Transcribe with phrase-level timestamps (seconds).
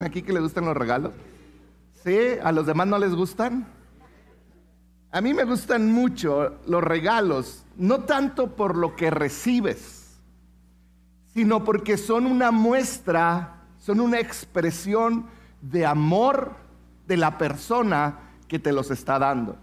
[0.00, 1.12] aquí que le gustan los regalos?
[2.04, 2.16] ¿Sí?
[2.40, 3.66] ¿A los demás no les gustan?
[5.10, 10.20] A mí me gustan mucho los regalos, no tanto por lo que recibes,
[11.34, 15.26] sino porque son una muestra, son una expresión
[15.62, 16.54] de amor
[17.08, 19.56] de la persona que te los está dando.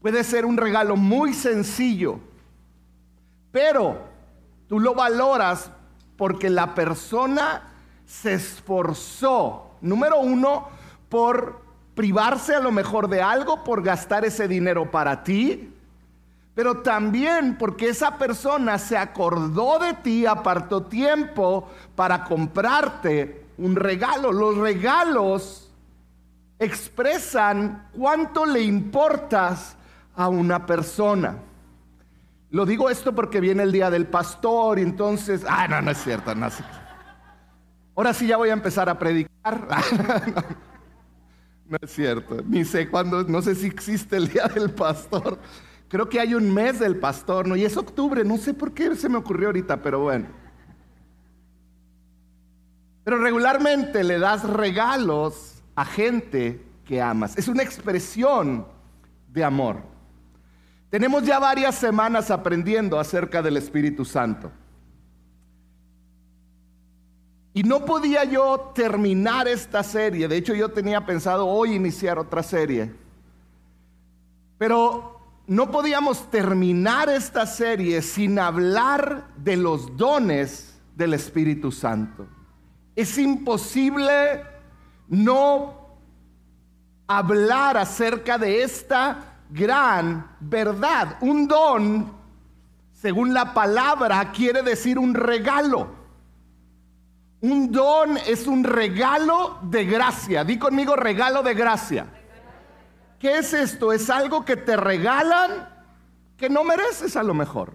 [0.00, 2.18] Puede ser un regalo muy sencillo,
[3.52, 3.98] pero
[4.68, 5.70] tú lo valoras
[6.16, 7.67] porque la persona
[8.08, 10.68] se esforzó, número uno,
[11.10, 11.60] por
[11.94, 15.74] privarse a lo mejor de algo, por gastar ese dinero para ti,
[16.54, 24.32] pero también porque esa persona se acordó de ti, apartó tiempo para comprarte un regalo.
[24.32, 25.70] Los regalos
[26.58, 29.76] expresan cuánto le importas
[30.16, 31.36] a una persona.
[32.50, 36.02] Lo digo esto porque viene el día del pastor y entonces, ah, no, no es
[36.02, 36.87] cierto, no es cierto.
[37.98, 39.66] Ahora sí ya voy a empezar a predicar.
[41.68, 42.36] no, es cierto.
[42.46, 45.36] Ni sé cuándo, no sé si existe el día del pastor.
[45.88, 47.56] Creo que hay un mes del pastor, ¿no?
[47.56, 50.28] Y es octubre, no sé por qué se me ocurrió ahorita, pero bueno.
[53.02, 57.36] Pero regularmente le das regalos a gente que amas.
[57.36, 58.64] Es una expresión
[59.26, 59.82] de amor.
[60.88, 64.52] Tenemos ya varias semanas aprendiendo acerca del Espíritu Santo.
[67.58, 70.28] Y no podía yo terminar esta serie.
[70.28, 72.94] De hecho, yo tenía pensado hoy iniciar otra serie.
[74.58, 82.28] Pero no podíamos terminar esta serie sin hablar de los dones del Espíritu Santo.
[82.94, 84.44] Es imposible
[85.08, 85.98] no
[87.08, 91.16] hablar acerca de esta gran verdad.
[91.22, 92.12] Un don,
[92.92, 95.97] según la palabra, quiere decir un regalo.
[97.40, 100.44] Un don es un regalo de gracia.
[100.44, 102.06] Di conmigo regalo de gracia.
[103.18, 103.92] ¿Qué es esto?
[103.92, 105.68] Es algo que te regalan
[106.36, 107.72] que no mereces a lo mejor.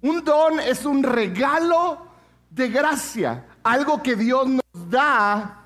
[0.00, 2.06] Un don es un regalo
[2.50, 3.46] de gracia.
[3.62, 5.64] Algo que Dios nos da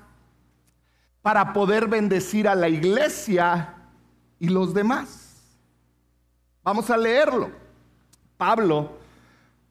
[1.21, 3.75] para poder bendecir a la iglesia
[4.39, 5.57] y los demás.
[6.63, 7.51] Vamos a leerlo.
[8.37, 9.02] Pablo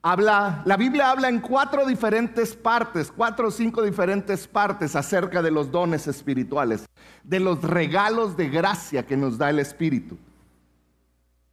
[0.03, 5.53] habla, la Biblia habla en cuatro diferentes partes, cuatro o cinco diferentes partes acerca de
[5.53, 6.87] los dones espirituales,
[7.23, 10.19] de los regalos de gracia que nos da el Espíritu.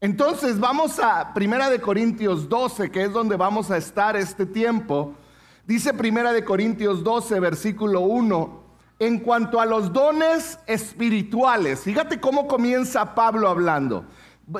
[0.01, 5.13] Entonces vamos a Primera de Corintios 12, que es donde vamos a estar este tiempo.
[5.67, 8.63] Dice Primera de Corintios 12, versículo 1,
[8.99, 11.81] en cuanto a los dones espirituales.
[11.81, 14.05] Fíjate cómo comienza Pablo hablando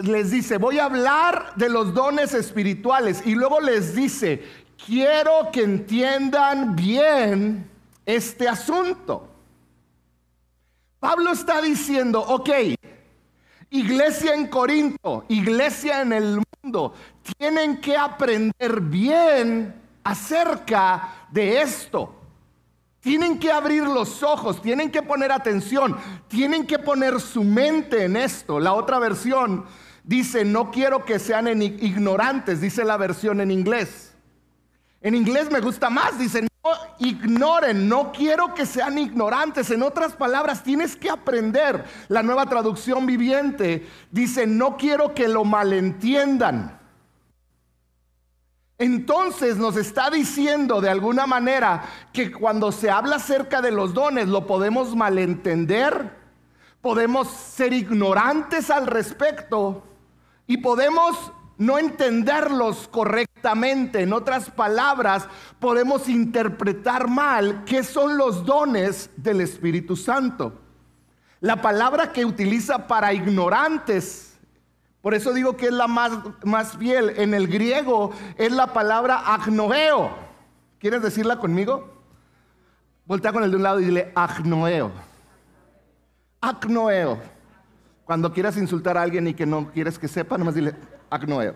[0.03, 4.43] les dice, voy a hablar de los dones espirituales y luego les dice,
[4.85, 7.69] quiero que entiendan bien
[8.05, 9.27] este asunto.
[10.99, 12.49] Pablo está diciendo, ok,
[13.69, 16.93] iglesia en Corinto, iglesia en el mundo,
[17.37, 19.73] tienen que aprender bien
[20.03, 22.18] acerca de esto.
[23.01, 25.95] Tienen que abrir los ojos, tienen que poner atención,
[26.27, 28.59] tienen que poner su mente en esto.
[28.59, 29.65] La otra versión
[30.03, 34.13] dice, no quiero que sean ignorantes, dice la versión en inglés.
[35.01, 39.71] En inglés me gusta más, dice, no ignoren, no quiero que sean ignorantes.
[39.71, 41.85] En otras palabras, tienes que aprender.
[42.09, 46.78] La nueva traducción viviente dice, no quiero que lo malentiendan.
[48.79, 54.29] Entonces nos está diciendo de alguna manera que cuando se habla acerca de los dones
[54.29, 56.17] lo podemos malentender,
[56.79, 59.83] podemos ser ignorantes al respecto
[60.47, 64.01] y podemos no entenderlos correctamente.
[64.01, 65.27] En otras palabras,
[65.59, 70.53] podemos interpretar mal qué son los dones del Espíritu Santo.
[71.41, 74.28] La palabra que utiliza para ignorantes
[75.01, 76.11] por eso digo que es la más,
[76.43, 77.13] más fiel.
[77.17, 80.13] En el griego es la palabra agnoeo.
[80.77, 81.93] ¿Quieres decirla conmigo?
[83.05, 84.91] Voltea con el de un lado y dile agnoeo.
[86.41, 87.17] Agnoeo.
[88.03, 90.75] Cuando quieras insultar a alguien y que no quieres que sepa, nomás dile
[91.09, 91.55] agnoeo.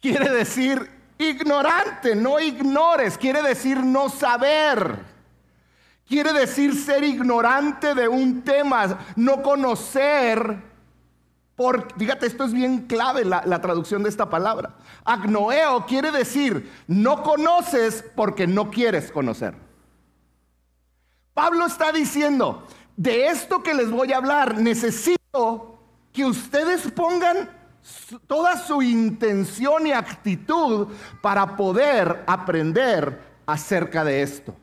[0.00, 3.16] Quiere decir ignorante, no ignores.
[3.16, 4.98] Quiere decir no saber.
[6.06, 10.67] Quiere decir ser ignorante de un tema, no conocer
[11.96, 14.76] fíjate, esto es bien clave la, la traducción de esta palabra.
[15.04, 19.54] Agnoeo quiere decir, no conoces porque no quieres conocer.
[21.34, 22.66] Pablo está diciendo,
[22.96, 25.78] de esto que les voy a hablar, necesito
[26.12, 27.48] que ustedes pongan
[28.26, 30.88] toda su intención y actitud
[31.22, 34.54] para poder aprender acerca de esto.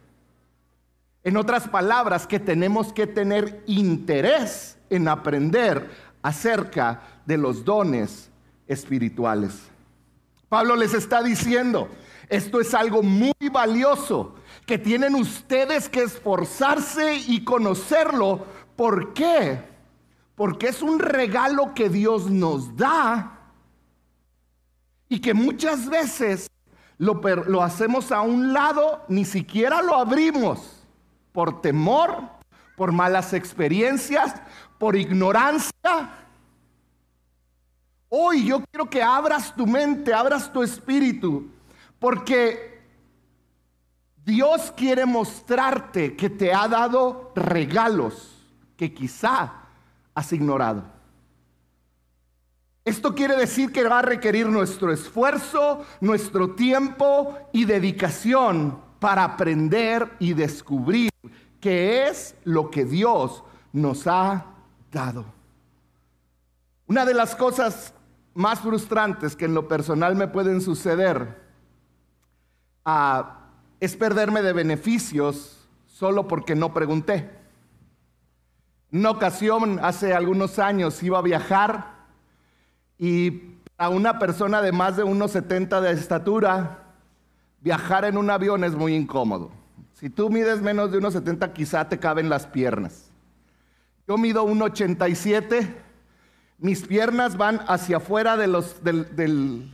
[1.23, 5.89] En otras palabras, que tenemos que tener interés en aprender
[6.25, 8.31] acerca de los dones
[8.65, 9.61] espirituales.
[10.49, 11.87] Pablo les está diciendo,
[12.29, 14.33] esto es algo muy valioso
[14.65, 18.43] que tienen ustedes que esforzarse y conocerlo.
[18.75, 19.61] ¿Por qué?
[20.33, 23.51] Porque es un regalo que Dios nos da
[25.07, 26.49] y que muchas veces
[26.97, 30.87] lo, lo hacemos a un lado, ni siquiera lo abrimos
[31.31, 32.35] por temor,
[32.75, 34.33] por malas experiencias,
[34.77, 35.71] por ignorancia.
[38.09, 41.49] Hoy yo quiero que abras tu mente, abras tu espíritu,
[41.99, 42.81] porque
[44.23, 48.31] Dios quiere mostrarte que te ha dado regalos
[48.77, 49.53] que quizá
[50.13, 50.83] has ignorado.
[52.83, 60.11] Esto quiere decir que va a requerir nuestro esfuerzo, nuestro tiempo y dedicación para aprender
[60.19, 61.09] y descubrir
[61.59, 63.43] qué es lo que Dios
[63.73, 64.54] nos ha
[66.87, 67.93] Una de las cosas
[68.33, 71.41] más frustrantes que en lo personal me pueden suceder
[72.85, 73.39] ah,
[73.79, 77.29] es perderme de beneficios solo porque no pregunté.
[78.91, 81.95] En una ocasión, hace algunos años, iba a viajar
[82.97, 86.93] y a una persona de más de unos 70 de estatura,
[87.59, 89.51] viajar en un avión es muy incómodo.
[89.93, 93.04] Si tú mides menos de 1,70 quizá te caben las piernas.
[94.07, 95.67] Yo mido 1,87,
[96.59, 99.73] mis piernas van hacia afuera de los, del,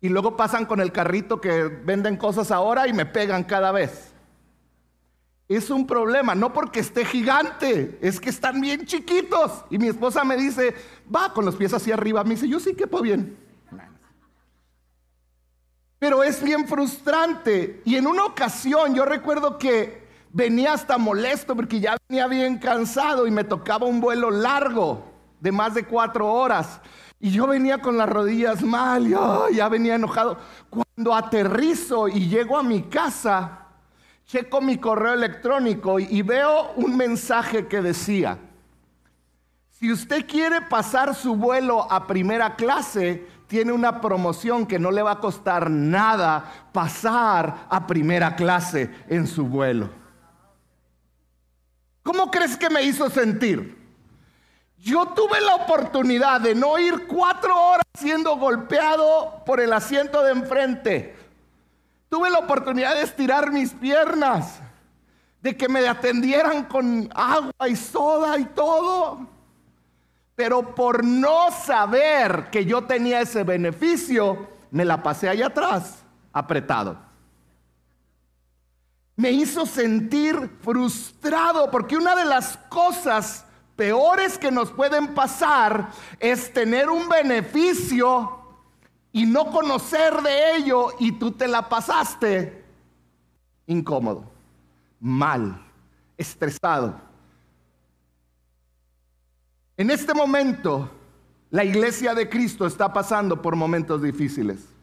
[0.00, 4.12] Y luego pasan con el carrito que venden cosas ahora y me pegan cada vez.
[5.48, 9.64] Es un problema, no porque esté gigante, es que están bien chiquitos.
[9.70, 10.74] Y mi esposa me dice,
[11.14, 12.22] va con los pies hacia arriba.
[12.22, 13.36] Me dice, yo sí que puedo bien.
[15.98, 17.80] Pero es bien frustrante.
[17.84, 20.05] Y en una ocasión yo recuerdo que
[20.36, 25.02] venía hasta molesto porque ya venía bien cansado y me tocaba un vuelo largo
[25.40, 26.78] de más de cuatro horas.
[27.18, 30.36] Y yo venía con las rodillas mal, y ya venía enojado.
[30.68, 33.60] Cuando aterrizo y llego a mi casa,
[34.26, 38.36] checo mi correo electrónico y veo un mensaje que decía,
[39.70, 45.00] si usted quiere pasar su vuelo a primera clase, tiene una promoción que no le
[45.00, 50.05] va a costar nada pasar a primera clase en su vuelo.
[52.06, 53.76] ¿Cómo crees que me hizo sentir?
[54.78, 60.30] Yo tuve la oportunidad de no ir cuatro horas siendo golpeado por el asiento de
[60.30, 61.16] enfrente.
[62.08, 64.60] Tuve la oportunidad de estirar mis piernas,
[65.42, 69.26] de que me atendieran con agua y soda y todo.
[70.36, 77.05] Pero por no saber que yo tenía ese beneficio, me la pasé allá atrás, apretado.
[79.16, 85.90] Me hizo sentir frustrado porque una de las cosas peores que nos pueden pasar
[86.20, 88.36] es tener un beneficio
[89.12, 92.64] y no conocer de ello y tú te la pasaste
[93.66, 94.24] incómodo,
[95.00, 95.60] mal,
[96.16, 97.00] estresado.
[99.76, 100.90] En este momento,
[101.50, 104.75] la iglesia de Cristo está pasando por momentos difíciles.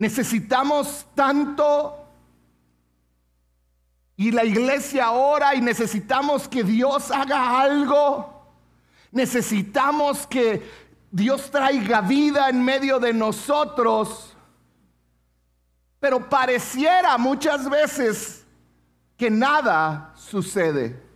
[0.00, 1.94] Necesitamos tanto
[4.16, 8.46] y la iglesia ora y necesitamos que Dios haga algo.
[9.12, 10.66] Necesitamos que
[11.10, 14.34] Dios traiga vida en medio de nosotros.
[15.98, 18.46] Pero pareciera muchas veces
[19.18, 21.09] que nada sucede.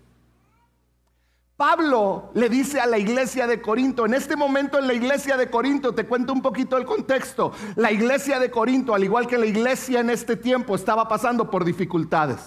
[1.57, 5.51] Pablo le dice a la iglesia de Corinto, en este momento en la iglesia de
[5.51, 9.47] Corinto, te cuento un poquito el contexto, la iglesia de Corinto, al igual que la
[9.47, 12.41] iglesia en este tiempo, estaba pasando por dificultades.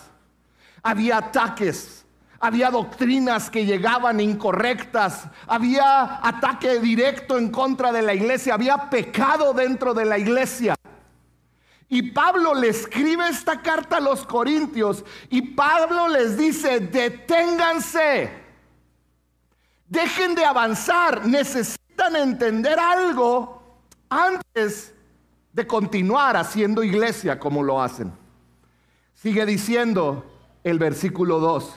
[0.84, 2.06] Había ataques,
[2.38, 9.54] había doctrinas que llegaban incorrectas, había ataque directo en contra de la iglesia, había pecado
[9.54, 10.76] dentro de la iglesia.
[11.88, 18.47] Y Pablo le escribe esta carta a los corintios y Pablo les dice, deténganse,
[19.88, 23.62] dejen de avanzar, necesitan entender algo
[24.10, 24.94] antes
[25.54, 28.12] de continuar haciendo iglesia como lo hacen.
[29.14, 30.26] Sigue diciendo
[30.64, 31.74] el versículo 2,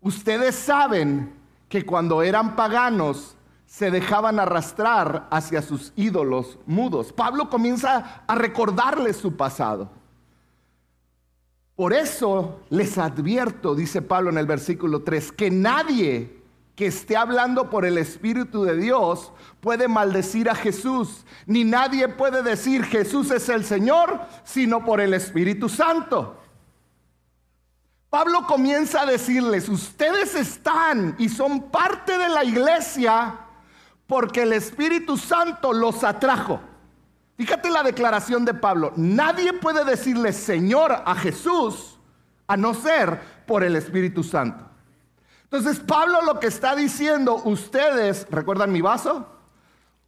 [0.00, 1.34] ustedes saben
[1.68, 3.36] que cuando eran paganos,
[3.72, 7.10] se dejaban arrastrar hacia sus ídolos mudos.
[7.10, 9.90] Pablo comienza a recordarles su pasado.
[11.74, 16.41] Por eso les advierto, dice Pablo en el versículo 3, que nadie
[16.74, 22.42] que esté hablando por el Espíritu de Dios puede maldecir a Jesús, ni nadie puede
[22.42, 26.38] decir Jesús es el Señor, sino por el Espíritu Santo.
[28.08, 33.38] Pablo comienza a decirles, ustedes están y son parte de la iglesia
[34.06, 36.60] porque el Espíritu Santo los atrajo.
[37.36, 41.98] Fíjate la declaración de Pablo, nadie puede decirle Señor a Jesús
[42.46, 44.71] a no ser por el Espíritu Santo.
[45.52, 49.26] Entonces Pablo lo que está diciendo, ustedes, ¿recuerdan mi vaso?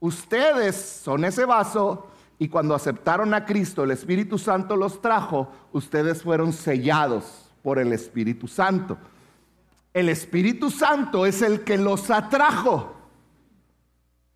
[0.00, 0.74] Ustedes
[1.04, 2.08] son ese vaso
[2.38, 7.92] y cuando aceptaron a Cristo, el Espíritu Santo los trajo, ustedes fueron sellados por el
[7.92, 8.96] Espíritu Santo.
[9.92, 12.94] El Espíritu Santo es el que los atrajo.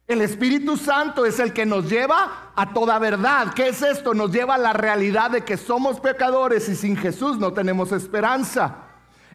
[0.06, 3.54] El Espíritu Santo es el que nos lleva a toda verdad.
[3.54, 4.12] ¿Qué es esto?
[4.12, 8.87] Nos lleva a la realidad de que somos pecadores y sin Jesús no tenemos esperanza.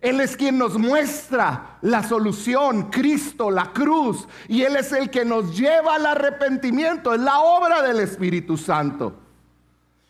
[0.04, 4.28] Él es quien nos muestra la solución, Cristo, la cruz.
[4.50, 7.14] Y Él es el que nos lleva al arrepentimiento.
[7.14, 9.14] Es la obra del Espíritu Santo.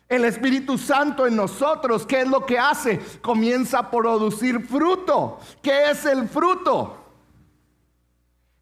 [0.10, 3.00] El Espíritu Santo en nosotros, ¿qué es lo que hace?
[3.22, 5.38] Comienza a producir fruto.
[5.62, 6.98] ¿Qué es el fruto?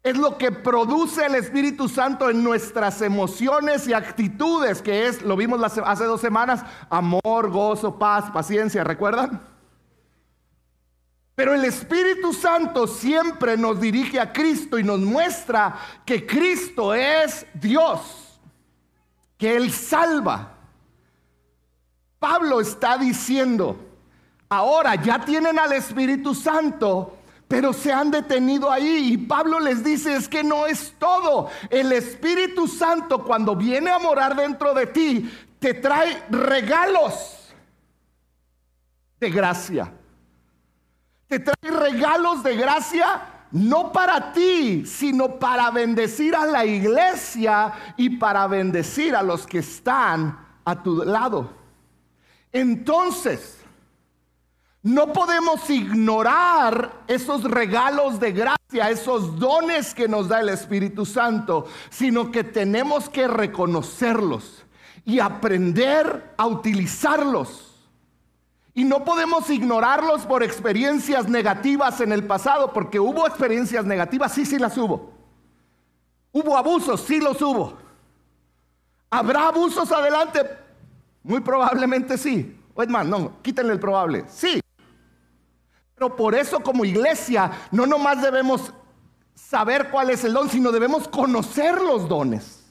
[0.02, 5.36] Es lo que produce el Espíritu Santo en nuestras emociones y actitudes, que es, lo
[5.36, 9.51] vimos hace dos semanas, amor, gozo, paz, paciencia, ¿recuerdan?
[11.34, 17.46] Pero el Espíritu Santo siempre nos dirige a Cristo y nos muestra que Cristo es
[17.54, 18.38] Dios,
[19.38, 20.58] que Él salva.
[22.18, 23.76] Pablo está diciendo,
[24.50, 27.16] ahora ya tienen al Espíritu Santo,
[27.48, 29.14] pero se han detenido ahí.
[29.14, 31.48] Y Pablo les dice, es que no es todo.
[31.70, 37.54] El Espíritu Santo cuando viene a morar dentro de ti, te trae regalos
[39.18, 39.92] de gracia
[41.38, 43.22] te trae regalos de gracia
[43.52, 49.58] no para ti, sino para bendecir a la iglesia y para bendecir a los que
[49.58, 51.50] están a tu lado.
[52.50, 53.58] Entonces,
[54.82, 61.66] no podemos ignorar esos regalos de gracia, esos dones que nos da el Espíritu Santo,
[61.90, 64.64] sino que tenemos que reconocerlos
[65.04, 67.71] y aprender a utilizarlos.
[68.74, 74.46] Y no podemos ignorarlos por experiencias negativas en el pasado, porque hubo experiencias negativas, sí,
[74.46, 75.12] sí las hubo.
[76.32, 77.76] Hubo abusos, sí los hubo.
[79.10, 80.40] ¿Habrá abusos adelante?
[81.22, 82.58] Muy probablemente sí.
[82.74, 84.24] O no, quítenle el probable.
[84.28, 84.60] Sí.
[85.94, 88.72] Pero por eso como iglesia no nomás debemos
[89.34, 92.61] saber cuál es el don, sino debemos conocer los dones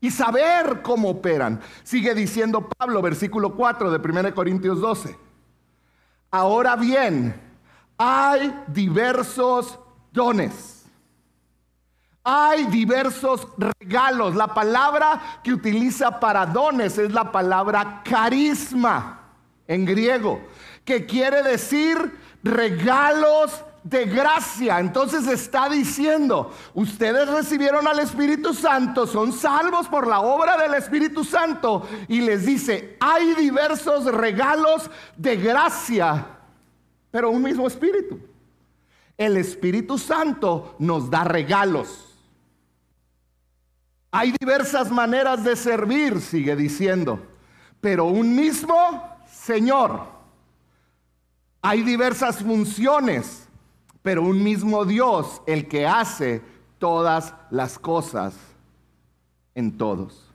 [0.00, 1.60] y saber cómo operan.
[1.82, 5.16] Sigue diciendo Pablo, versículo 4 de 1 Corintios 12.
[6.30, 7.40] Ahora bien,
[7.96, 9.78] hay diversos
[10.12, 10.84] dones.
[12.22, 14.34] Hay diversos regalos.
[14.34, 19.20] La palabra que utiliza para dones es la palabra carisma
[19.68, 20.40] en griego,
[20.84, 24.80] que quiere decir regalos de gracia.
[24.80, 31.22] Entonces está diciendo, ustedes recibieron al Espíritu Santo, son salvos por la obra del Espíritu
[31.22, 31.86] Santo.
[32.08, 36.26] Y les dice, hay diversos regalos de gracia,
[37.12, 38.18] pero un mismo Espíritu.
[39.16, 42.12] El Espíritu Santo nos da regalos.
[44.10, 47.20] Hay diversas maneras de servir, sigue diciendo,
[47.80, 48.74] pero un mismo
[49.30, 50.16] Señor.
[51.62, 53.45] Hay diversas funciones
[54.06, 56.40] pero un mismo Dios el que hace
[56.78, 58.34] todas las cosas
[59.52, 60.32] en todos.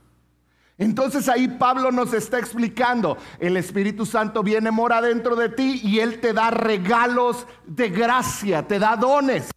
[0.78, 6.00] Entonces ahí Pablo nos está explicando, el Espíritu Santo viene, mora dentro de ti y
[6.00, 9.50] Él te da regalos de gracia, te da dones.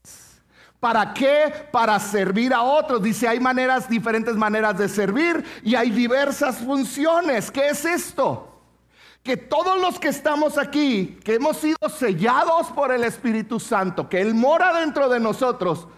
[0.79, 1.53] ¿Para qué?
[1.73, 3.03] Para servir a otros.
[3.03, 7.51] Dice, hay maneras, diferentes maneras de servir y hay diversas funciones.
[7.51, 8.54] ¿Qué es esto?
[9.25, 14.21] Que todos los que estamos aquí, que hemos sido sellados por el Espíritu Santo, que
[14.21, 15.89] Él mora dentro de nosotros,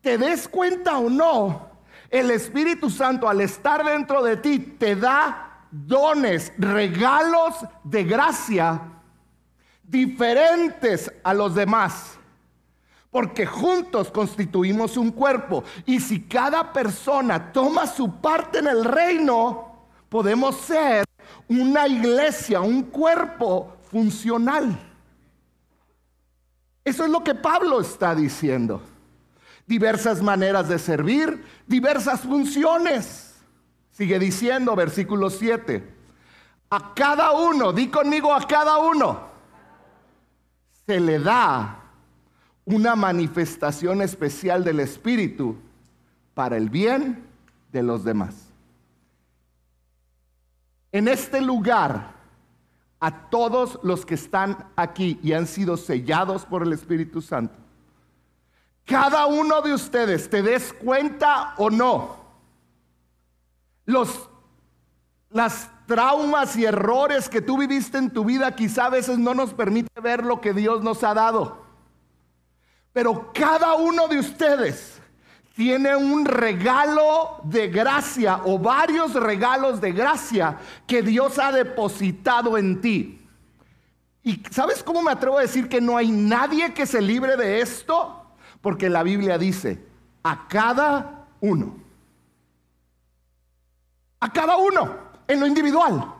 [0.00, 1.68] te des cuenta o no,
[2.08, 8.80] el Espíritu Santo al estar dentro de ti te da dones, regalos de gracia
[9.82, 12.18] diferentes a los demás.
[13.10, 15.64] Porque juntos constituimos un cuerpo.
[15.86, 21.04] Y si cada persona toma su parte en el reino, podemos ser
[21.48, 24.78] una iglesia, un cuerpo funcional.
[26.84, 28.82] Eso es lo que Pablo está diciendo.
[29.66, 33.34] Diversas maneras de servir, diversas funciones.
[33.90, 35.94] Sigue diciendo, versículo 7.
[36.70, 39.28] A cada uno, di conmigo a cada uno,
[40.86, 41.80] se le da
[42.64, 45.56] una manifestación especial del Espíritu
[46.34, 47.24] para el bien
[47.72, 48.49] de los demás.
[50.92, 52.14] En este lugar,
[52.98, 57.56] a todos los que están aquí y han sido sellados por el Espíritu Santo,
[58.84, 62.16] cada uno de ustedes, te des cuenta o no,
[63.86, 64.28] los,
[65.30, 69.54] las traumas y errores que tú viviste en tu vida quizá a veces no nos
[69.54, 71.64] permite ver lo que Dios nos ha dado.
[72.92, 74.99] Pero cada uno de ustedes
[75.60, 82.80] tiene un regalo de gracia o varios regalos de gracia que Dios ha depositado en
[82.80, 83.28] ti.
[84.22, 87.60] ¿Y sabes cómo me atrevo a decir que no hay nadie que se libre de
[87.60, 88.24] esto?
[88.62, 89.84] Porque la Biblia dice,
[90.22, 91.76] a cada uno.
[94.18, 94.96] A cada uno,
[95.28, 96.10] en lo individual.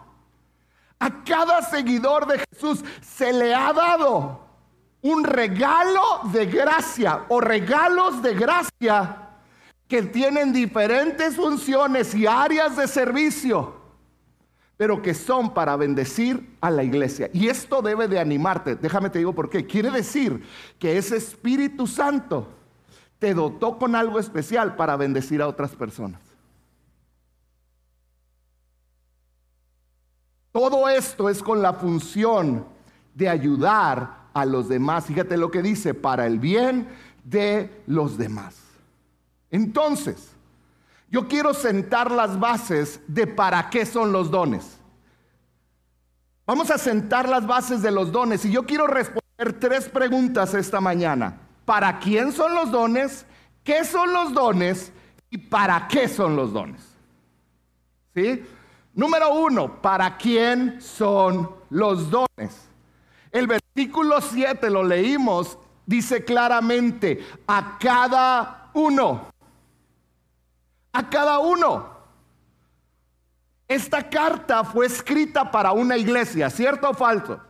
[0.98, 4.38] A cada seguidor de Jesús se le ha dado
[5.00, 9.28] un regalo de gracia o regalos de gracia
[9.90, 13.74] que tienen diferentes funciones y áreas de servicio,
[14.76, 17.28] pero que son para bendecir a la iglesia.
[17.32, 18.76] Y esto debe de animarte.
[18.76, 19.66] Déjame te digo por qué.
[19.66, 20.46] Quiere decir
[20.78, 22.46] que ese Espíritu Santo
[23.18, 26.20] te dotó con algo especial para bendecir a otras personas.
[30.52, 32.64] Todo esto es con la función
[33.12, 35.06] de ayudar a los demás.
[35.06, 36.86] Fíjate lo que dice, para el bien
[37.24, 38.69] de los demás.
[39.50, 40.30] Entonces,
[41.08, 44.78] yo quiero sentar las bases de para qué son los dones.
[46.46, 50.80] Vamos a sentar las bases de los dones y yo quiero responder tres preguntas esta
[50.80, 51.38] mañana.
[51.64, 53.26] ¿Para quién son los dones?
[53.62, 54.92] ¿Qué son los dones?
[55.30, 56.82] ¿Y para qué son los dones?
[58.14, 58.44] ¿Sí?
[58.94, 62.68] Número uno, ¿para quién son los dones?
[63.30, 69.29] El versículo 7 lo leímos, dice claramente, a cada uno,
[70.92, 71.88] a cada uno.
[73.68, 77.40] Esta carta fue escrita para una iglesia, ¿cierto o falso?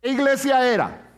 [0.00, 1.10] ¿Qué iglesia era?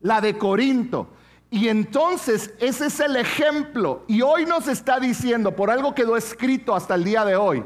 [0.00, 1.08] La de Corinto.
[1.50, 4.04] Y entonces ese es el ejemplo.
[4.06, 7.64] Y hoy nos está diciendo, por algo quedó escrito hasta el día de hoy,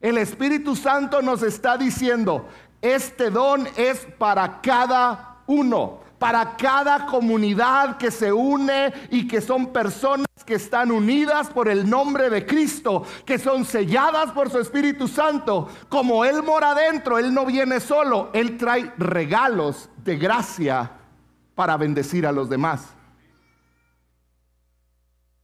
[0.00, 2.48] el Espíritu Santo nos está diciendo,
[2.82, 9.72] este don es para cada uno, para cada comunidad que se une y que son
[9.72, 15.08] personas que están unidas por el nombre de Cristo, que son selladas por su Espíritu
[15.08, 15.70] Santo.
[15.88, 20.90] Como Él mora adentro, Él no viene solo, Él trae regalos de gracia
[21.54, 22.90] para bendecir a los demás.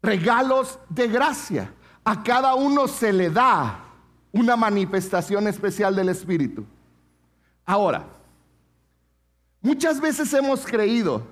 [0.03, 1.73] Regalos de gracia.
[2.05, 3.81] A cada uno se le da
[4.31, 6.67] una manifestación especial del Espíritu.
[7.65, 8.05] Ahora,
[9.67, 11.27] muchas veces hemos creído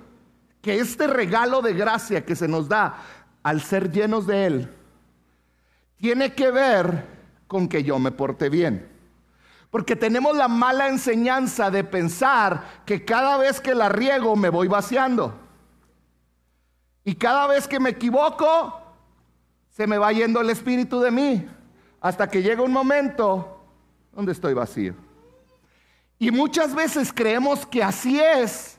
[0.61, 2.97] que este regalo de gracia que se nos da
[3.45, 4.75] al ser llenos de Él
[5.97, 7.07] tiene que ver
[7.47, 8.91] con que yo me porte bien.
[9.71, 14.67] Porque tenemos la mala enseñanza de pensar que cada vez que la riego me voy
[14.67, 15.35] vaciando.
[17.05, 18.81] Y cada vez que me equivoco,
[19.71, 21.49] se me va yendo el espíritu de mí.
[22.01, 23.65] Hasta que llega un momento
[24.13, 24.95] donde estoy vacío.
[26.19, 28.79] Y muchas veces creemos que así es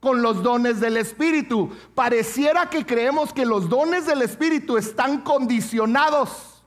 [0.00, 1.70] con los dones del Espíritu.
[1.94, 6.62] Pareciera que creemos que los dones del Espíritu están condicionados.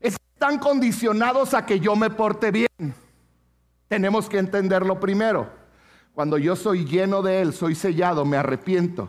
[0.00, 2.94] Están condicionados a que yo me porte bien.
[3.88, 5.48] Tenemos que entenderlo primero.
[6.12, 9.08] Cuando yo soy lleno de Él, soy sellado, me arrepiento.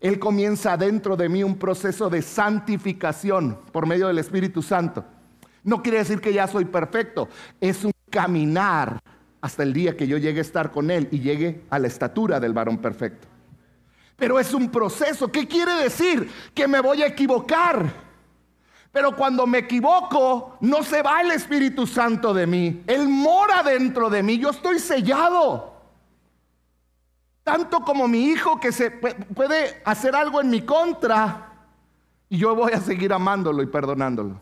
[0.00, 5.04] Él comienza dentro de mí un proceso de santificación por medio del Espíritu Santo.
[5.62, 7.28] No quiere decir que ya soy perfecto,
[7.60, 8.98] es un caminar
[9.40, 12.40] hasta el día que yo llegue a estar con Él y llegue a la estatura
[12.40, 13.26] del varón perfecto.
[14.16, 15.32] Pero es un proceso.
[15.32, 16.30] ¿Qué quiere decir?
[16.54, 18.10] Que me voy a equivocar.
[18.92, 22.82] Pero cuando me equivoco, no se va el Espíritu Santo de mí.
[22.86, 24.38] Él mora dentro de mí.
[24.38, 25.74] Yo estoy sellado.
[27.42, 31.50] Tanto como mi hijo que se puede hacer algo en mi contra
[32.28, 34.40] y yo voy a seguir amándolo y perdonándolo.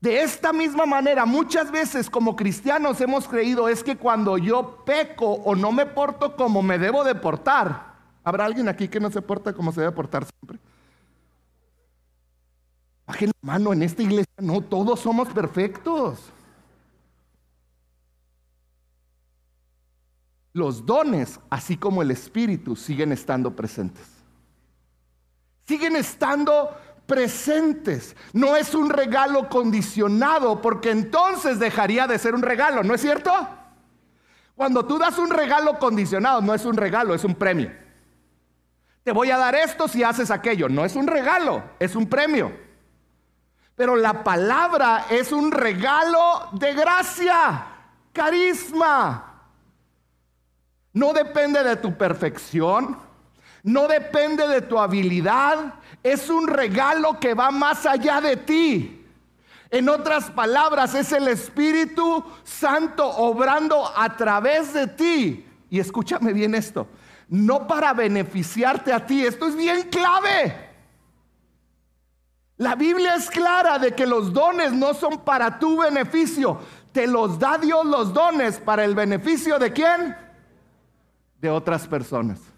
[0.00, 5.26] De esta misma manera, muchas veces como cristianos hemos creído es que cuando yo peco
[5.26, 9.22] o no me porto como me debo de portar, ¿habrá alguien aquí que no se
[9.22, 10.58] porta como se debe portar siempre?
[13.06, 16.32] Bajen la mano, en esta iglesia no, todos somos perfectos.
[20.52, 24.06] Los dones, así como el Espíritu, siguen estando presentes.
[25.66, 28.16] Siguen estando presentes.
[28.32, 33.32] No es un regalo condicionado porque entonces dejaría de ser un regalo, ¿no es cierto?
[34.54, 37.70] Cuando tú das un regalo condicionado, no es un regalo, es un premio.
[39.04, 40.68] Te voy a dar esto si haces aquello.
[40.68, 42.52] No es un regalo, es un premio.
[43.76, 47.66] Pero la palabra es un regalo de gracia,
[48.12, 49.44] carisma.
[50.94, 52.98] No depende de tu perfección,
[53.62, 55.74] no depende de tu habilidad,
[56.12, 59.04] es un regalo que va más allá de ti.
[59.70, 65.46] En otras palabras, es el Espíritu Santo obrando a través de ti.
[65.68, 66.86] Y escúchame bien esto,
[67.28, 70.66] no para beneficiarte a ti, esto es bien clave.
[72.58, 76.58] La Biblia es clara de que los dones no son para tu beneficio,
[76.92, 80.16] te los da Dios los dones para el beneficio de quién?
[81.40, 82.55] De otras personas.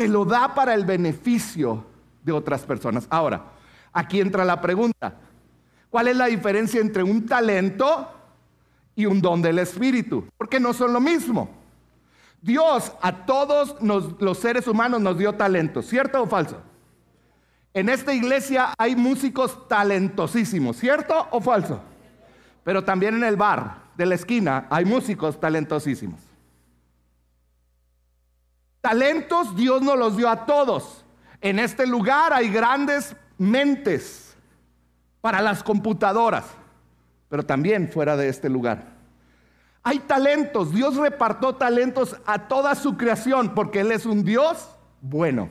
[0.00, 1.84] Te lo da para el beneficio
[2.22, 3.06] de otras personas.
[3.10, 3.44] Ahora,
[3.92, 5.12] aquí entra la pregunta.
[5.90, 8.10] ¿Cuál es la diferencia entre un talento
[8.96, 10.24] y un don del Espíritu?
[10.38, 11.50] Porque no son lo mismo.
[12.40, 16.62] Dios a todos los seres humanos nos dio talentos, ¿cierto o falso?
[17.74, 21.78] En esta iglesia hay músicos talentosísimos, ¿cierto o falso?
[22.64, 26.29] Pero también en el bar de la esquina hay músicos talentosísimos.
[28.80, 31.04] Talentos Dios nos los dio a todos.
[31.40, 34.36] En este lugar hay grandes mentes
[35.20, 36.44] para las computadoras,
[37.28, 38.84] pero también fuera de este lugar.
[39.82, 44.68] Hay talentos, Dios repartió talentos a toda su creación porque Él es un Dios
[45.00, 45.48] bueno.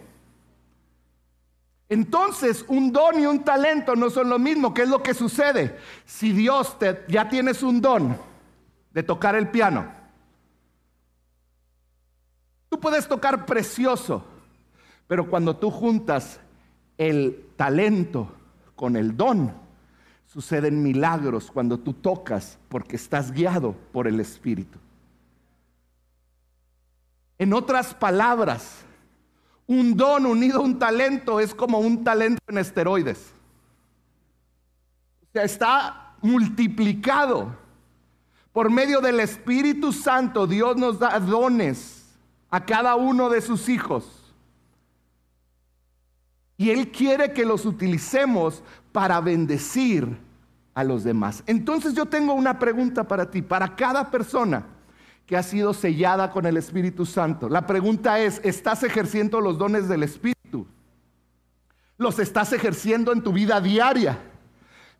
[1.89, 4.75] Entonces, un don y un talento no son lo mismo.
[4.75, 5.75] ¿Qué es lo que sucede?
[6.05, 8.15] Si Dios te, ya tienes un don
[8.91, 9.91] de tocar el piano,
[12.69, 14.23] tú puedes tocar precioso,
[15.07, 16.39] pero cuando tú juntas
[16.97, 18.31] el talento
[18.75, 19.53] con el don,
[20.25, 24.77] suceden milagros cuando tú tocas porque estás guiado por el Espíritu.
[27.39, 28.83] En otras palabras,
[29.65, 33.33] un don unido a un talento es como un talento en esteroides.
[35.23, 37.55] O sea, está multiplicado.
[38.51, 41.98] Por medio del Espíritu Santo, Dios nos da dones
[42.49, 44.33] a cada uno de sus hijos.
[46.57, 50.17] Y Él quiere que los utilicemos para bendecir
[50.73, 51.43] a los demás.
[51.45, 54.65] Entonces yo tengo una pregunta para ti, para cada persona
[55.25, 57.49] que ha sido sellada con el Espíritu Santo.
[57.49, 60.65] La pregunta es, ¿estás ejerciendo los dones del Espíritu?
[61.97, 64.17] ¿Los estás ejerciendo en tu vida diaria?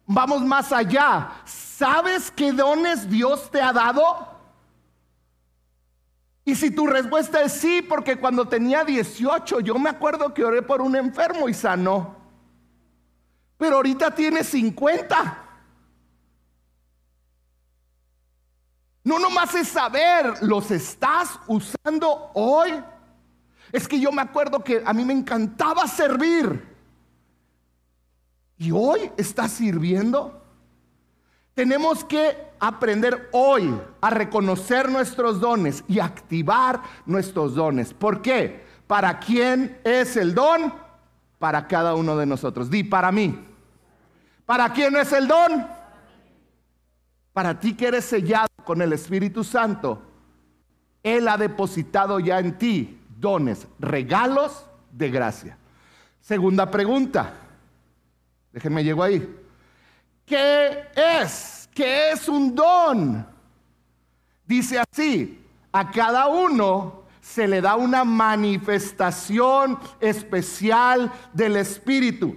[0.06, 1.32] Vamos más allá.
[1.46, 4.29] ¿Sabes qué dones Dios te ha dado?
[6.50, 10.64] Y si tu respuesta es sí, porque cuando tenía 18, yo me acuerdo que oré
[10.64, 12.16] por un enfermo y sanó.
[13.56, 15.46] Pero ahorita tiene 50.
[19.04, 22.84] No nomás es saber, ¿los estás usando hoy?
[23.72, 26.68] Es que yo me acuerdo que a mí me encantaba servir.
[28.58, 30.39] ¿Y hoy estás sirviendo?
[31.60, 37.94] Tenemos que aprender hoy a reconocer nuestros dones y activar nuestros dones.
[37.94, 38.64] ¿Por qué?
[38.88, 40.74] ¿Para quién es el don?
[41.38, 42.70] Para cada uno de nosotros.
[42.70, 43.46] Di, para mí.
[44.46, 45.68] ¿Para quién es el don?
[47.34, 50.02] Para ti que eres sellado con el Espíritu Santo.
[51.04, 55.58] Él ha depositado ya en ti dones, regalos de gracia.
[56.22, 57.34] Segunda pregunta.
[58.54, 59.36] Déjenme llego ahí.
[60.30, 61.49] ¿Qué es?
[61.80, 63.26] Que es un don.
[64.46, 72.36] Dice así, a cada uno se le da una manifestación especial del Espíritu.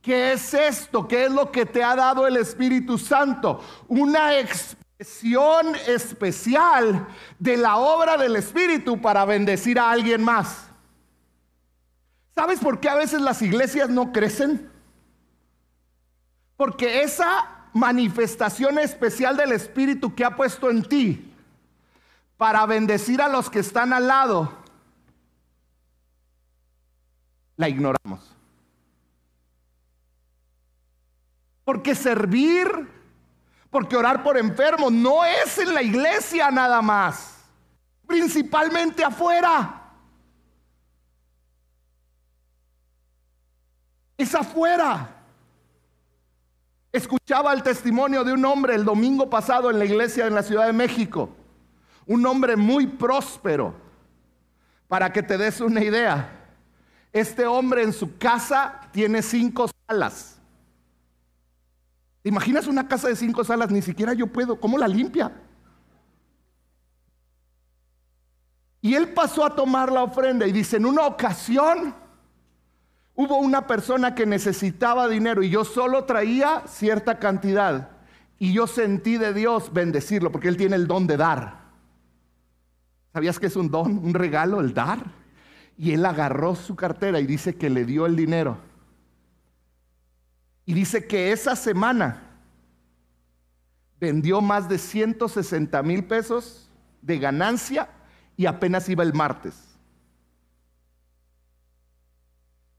[0.00, 1.06] ¿Qué es esto?
[1.06, 3.62] ¿Qué es lo que te ha dado el Espíritu Santo?
[3.86, 7.06] Una expresión especial
[7.38, 10.68] de la obra del Espíritu para bendecir a alguien más.
[12.34, 14.70] ¿Sabes por qué a veces las iglesias no crecen?
[16.56, 21.30] Porque esa manifestación especial del Espíritu que ha puesto en ti
[22.36, 24.56] para bendecir a los que están al lado,
[27.56, 28.34] la ignoramos.
[31.64, 32.68] Porque servir,
[33.70, 37.38] porque orar por enfermos, no es en la iglesia nada más,
[38.06, 39.82] principalmente afuera.
[44.16, 45.13] Es afuera.
[46.94, 50.66] Escuchaba el testimonio de un hombre el domingo pasado en la iglesia en la Ciudad
[50.66, 51.28] de México.
[52.06, 53.74] Un hombre muy próspero.
[54.86, 56.46] Para que te des una idea,
[57.12, 60.38] este hombre en su casa tiene cinco salas.
[62.22, 63.72] ¿Te imaginas una casa de cinco salas?
[63.72, 64.60] Ni siquiera yo puedo.
[64.60, 65.32] ¿Cómo la limpia?
[68.80, 71.92] Y él pasó a tomar la ofrenda y dice, en una ocasión
[73.14, 77.90] hubo una persona que necesitaba dinero y yo solo traía cierta cantidad.
[78.38, 81.64] Y yo sentí de Dios bendecirlo porque Él tiene el don de dar.
[83.12, 85.04] ¿Sabías que es un don, un regalo, el dar?
[85.78, 88.58] Y Él agarró su cartera y dice que le dio el dinero.
[90.66, 92.22] Y dice que esa semana
[94.00, 96.68] vendió más de 160 mil pesos
[97.02, 97.88] de ganancia
[98.36, 99.73] y apenas iba el martes.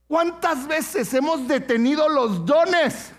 [0.08, 3.12] ¿Cuántas veces hemos detenido los dones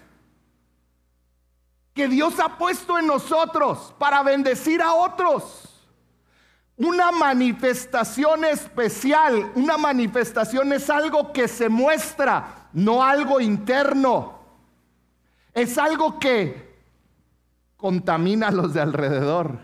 [1.93, 5.63] que Dios ha puesto en nosotros para bendecir a otros?
[6.77, 14.37] Una manifestación especial, una manifestación es algo que se muestra, no algo interno.
[15.53, 16.77] Es algo que
[17.75, 19.59] contamina a los de alrededor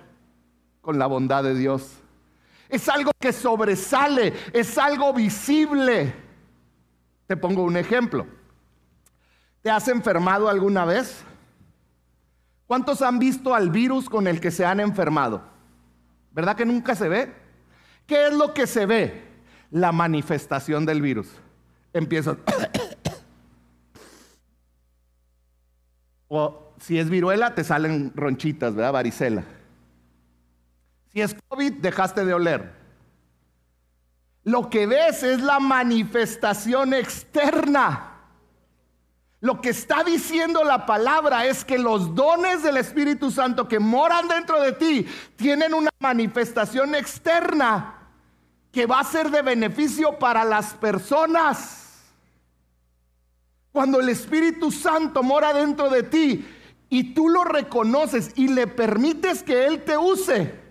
[0.81, 1.91] con la bondad de Dios.
[2.67, 6.22] Es algo que sobresale, es algo visible.
[7.27, 8.27] Te pongo un ejemplo.
[9.61, 11.23] ¿Te has enfermado alguna vez?
[12.67, 15.43] ¿Cuántos han visto al virus con el que se han enfermado?
[16.31, 17.33] ¿Verdad que nunca se ve?
[18.05, 19.23] ¿Qué es lo que se ve?
[19.71, 21.29] La manifestación del virus.
[21.93, 22.35] Empieza.
[26.27, 28.93] o si es viruela, te salen ronchitas, ¿verdad?
[28.93, 29.43] Varicela.
[31.13, 32.82] Si es COVID, dejaste de oler.
[34.43, 38.09] Lo que ves es la manifestación externa.
[39.39, 44.27] Lo que está diciendo la palabra es que los dones del Espíritu Santo que moran
[44.27, 47.95] dentro de ti tienen una manifestación externa
[48.71, 52.01] que va a ser de beneficio para las personas.
[53.71, 56.45] Cuando el Espíritu Santo mora dentro de ti
[56.89, 60.62] y tú lo reconoces y le permites que Él te use,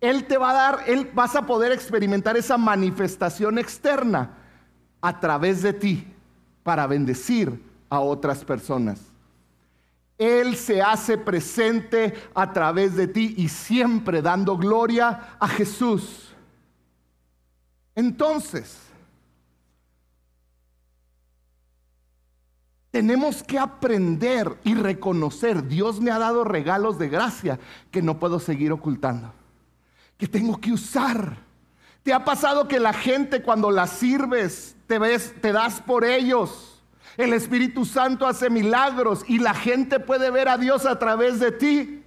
[0.00, 4.30] él te va a dar, Él vas a poder experimentar esa manifestación externa
[5.00, 6.06] a través de ti
[6.62, 9.00] para bendecir a otras personas.
[10.16, 16.32] Él se hace presente a través de ti y siempre dando gloria a Jesús.
[17.94, 18.78] Entonces,
[22.90, 27.58] tenemos que aprender y reconocer, Dios me ha dado regalos de gracia
[27.90, 29.32] que no puedo seguir ocultando
[30.18, 31.38] que tengo que usar.
[32.02, 36.82] ¿Te ha pasado que la gente cuando la sirves te ves, te das por ellos?
[37.16, 41.52] El Espíritu Santo hace milagros y la gente puede ver a Dios a través de
[41.52, 42.04] ti.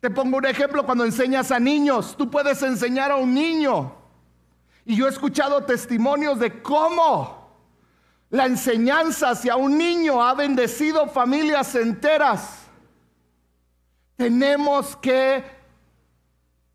[0.00, 2.16] Te pongo un ejemplo cuando enseñas a niños.
[2.16, 3.94] Tú puedes enseñar a un niño.
[4.84, 7.56] Y yo he escuchado testimonios de cómo
[8.30, 12.62] la enseñanza hacia un niño ha bendecido familias enteras.
[14.16, 15.61] Tenemos que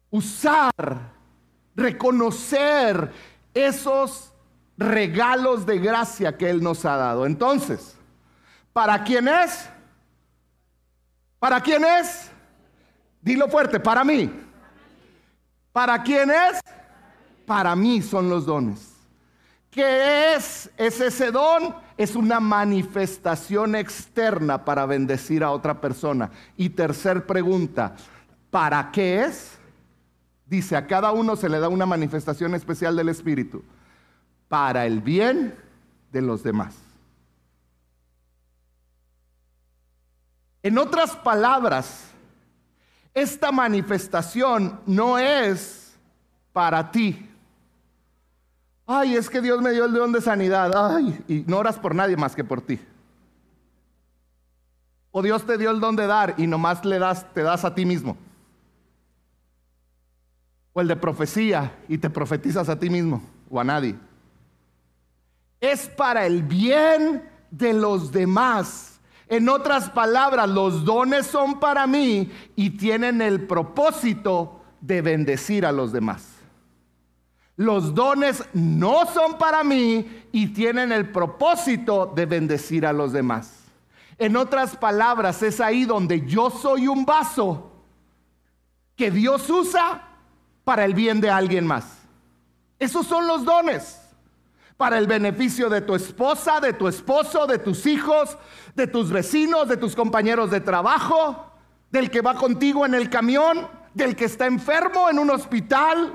[0.09, 0.73] usar,
[1.75, 3.11] reconocer
[3.53, 4.31] esos
[4.77, 7.25] regalos de gracia que Él nos ha dado.
[7.25, 7.95] Entonces,
[8.73, 9.69] ¿para quién es?
[11.39, 12.31] ¿Para quién es?
[13.21, 14.31] Dilo fuerte, para mí.
[15.71, 16.59] ¿Para quién es?
[17.45, 18.93] Para mí son los dones.
[19.69, 20.71] ¿Qué es?
[20.75, 26.31] Es ese don, es una manifestación externa para bendecir a otra persona.
[26.55, 27.95] Y tercer pregunta,
[28.49, 29.56] ¿para qué es?
[30.47, 33.63] Dice, a cada uno se le da una manifestación especial del Espíritu
[34.47, 35.55] para el bien
[36.11, 36.75] de los demás.
[40.63, 42.11] En otras palabras,
[43.13, 45.93] esta manifestación no es
[46.53, 47.29] para ti.
[48.85, 50.71] Ay, es que Dios me dio el don de sanidad.
[50.73, 52.79] Ay, y no oras por nadie más que por ti.
[55.11, 57.75] O Dios te dio el don de dar y nomás le das, te das a
[57.75, 58.17] ti mismo
[60.77, 63.95] o el de profecía y te profetizas a ti mismo o a nadie.
[65.59, 68.99] Es para el bien de los demás.
[69.27, 75.71] En otras palabras, los dones son para mí y tienen el propósito de bendecir a
[75.71, 76.35] los demás.
[77.55, 83.63] Los dones no son para mí y tienen el propósito de bendecir a los demás.
[84.19, 87.71] En otras palabras, es ahí donde yo soy un vaso
[88.95, 90.03] que Dios usa
[90.67, 91.85] para el bien de alguien más.
[92.77, 94.01] Esos son los dones.
[94.75, 98.37] Para el beneficio de tu esposa, de tu esposo, de tus hijos,
[98.75, 101.53] de tus vecinos, de tus compañeros de trabajo,
[101.89, 106.13] del que va contigo en el camión, del que está enfermo en un hospital,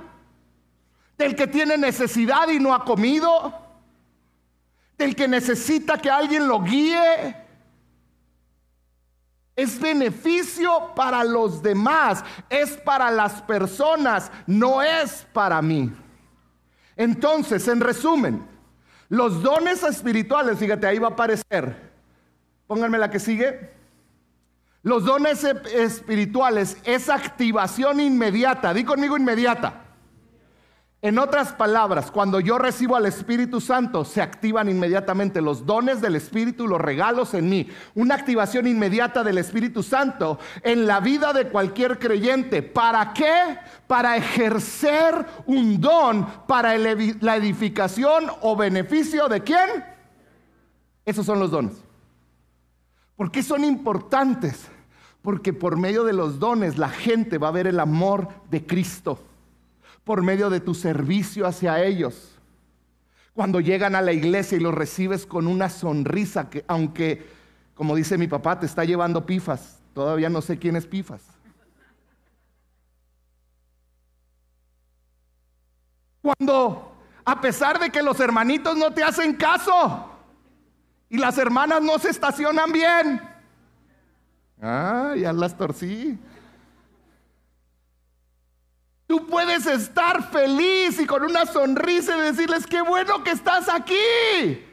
[1.17, 3.55] del que tiene necesidad y no ha comido,
[4.99, 7.37] del que necesita que alguien lo guíe.
[9.63, 15.93] Es beneficio para los demás, es para las personas, no es para mí.
[16.97, 18.47] Entonces, en resumen,
[19.09, 21.93] los dones espirituales, fíjate, ahí va a aparecer.
[22.67, 23.71] Pónganme la que sigue.
[24.83, 28.75] Los dones espirituales es activación inmediata.
[28.75, 29.82] Di conmigo inmediata.
[31.05, 36.15] En otras palabras, cuando yo recibo al Espíritu Santo, se activan inmediatamente los dones del
[36.15, 37.69] Espíritu, los regalos en mí.
[37.97, 42.63] Una activación inmediata del Espíritu Santo en la vida de cualquier creyente.
[42.63, 43.59] ¿Para qué?
[43.89, 49.85] Para ejercer un don para la edificación o beneficio de quién?
[51.05, 51.83] Esos son los dones.
[53.17, 54.69] ¿Por qué son importantes?
[55.21, 59.19] Porque por medio de los dones la gente va a ver el amor de Cristo
[60.05, 62.39] por medio de tu servicio hacia ellos.
[63.35, 67.27] Cuando llegan a la iglesia y los recibes con una sonrisa que aunque,
[67.75, 71.23] como dice mi papá, te está llevando pifas, todavía no sé quién es pifas.
[76.21, 80.09] Cuando, a pesar de que los hermanitos no te hacen caso
[81.09, 83.21] y las hermanas no se estacionan bien,
[84.61, 86.19] ah, ya las torcí.
[89.13, 94.65] Tú puedes estar feliz y con una sonrisa y decirles, qué bueno que estás aquí.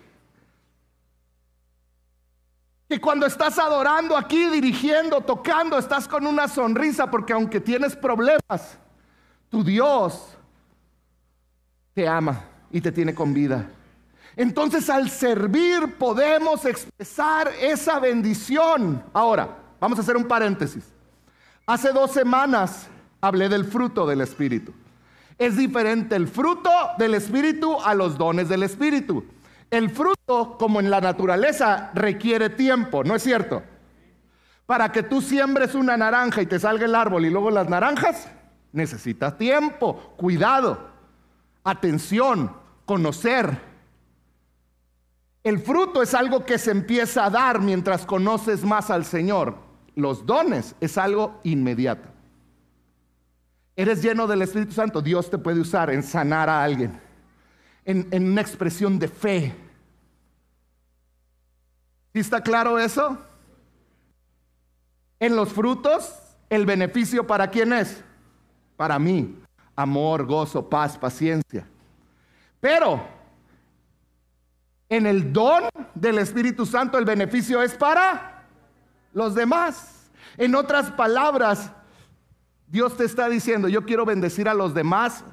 [2.88, 8.78] Que cuando estás adorando aquí, dirigiendo, tocando, estás con una sonrisa porque aunque tienes problemas,
[9.49, 10.38] tu Dios
[11.93, 13.69] te ama y te tiene con vida.
[14.38, 19.04] Entonces al servir podemos expresar esa bendición.
[19.12, 19.49] Ahora,
[19.82, 20.86] vamos a hacer un paréntesis.
[21.65, 22.88] Hace dos semanas
[23.22, 24.74] hablé del fruto del Espíritu.
[25.38, 29.24] Es diferente el fruto del Espíritu a los dones del Espíritu.
[29.72, 33.64] El fruto, como en la naturaleza, requiere tiempo, ¿no es cierto?
[34.66, 38.30] Para que tú siembres una naranja y te salga el árbol y luego las naranjas,
[38.72, 40.90] necesitas tiempo, cuidado,
[41.64, 42.52] atención,
[42.86, 43.70] conocer.
[45.44, 49.56] El fruto es algo que se empieza a dar mientras conoces más al Señor.
[49.96, 52.10] Los dones es algo inmediato.
[53.80, 57.00] Eres lleno del Espíritu Santo, Dios te puede usar en sanar a alguien,
[57.86, 59.56] en, una expresión de fe.
[62.12, 63.18] ¿Sí está claro eso?
[65.18, 66.13] En los frutos,
[66.50, 68.04] el beneficio para quién es?
[68.76, 69.39] Para mí.
[69.78, 71.65] Amor, gozo, paz, paciencia.
[72.60, 73.02] Pero
[74.89, 78.44] en el don del Espíritu Santo el beneficio es para
[79.13, 80.10] los demás.
[80.36, 81.72] En otras palabras,
[82.70, 85.24] Dios te está diciendo, yo quiero bendecir a los demás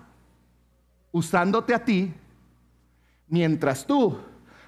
[1.13, 2.13] usándote a ti,
[3.29, 4.19] mientras tú